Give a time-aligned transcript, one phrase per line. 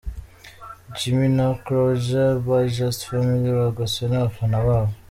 [0.97, 4.93] Jimmy na Croija ba Just Family bagoswe n'abafana babo.